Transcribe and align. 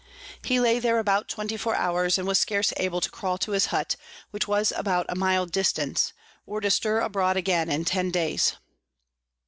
He 0.41 0.59
lay 0.59 0.79
there 0.79 0.97
about 0.97 1.27
24 1.29 1.75
hours, 1.75 2.17
and 2.17 2.27
was 2.27 2.39
scarce 2.39 2.73
able 2.77 3.01
to 3.01 3.11
crawl 3.11 3.37
to 3.37 3.51
his 3.51 3.67
Hutt, 3.67 3.97
which 4.31 4.47
was 4.47 4.71
about 4.71 5.05
a 5.09 5.15
mile 5.15 5.45
distant, 5.45 6.11
or 6.47 6.59
to 6.59 6.71
stir 6.71 7.01
abroad 7.01 7.37
again 7.37 7.69
in 7.69 7.85
ten 7.85 8.09
days. 8.09 8.55